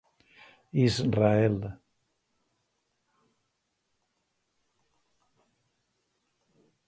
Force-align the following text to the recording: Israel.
Israel. 0.87 1.53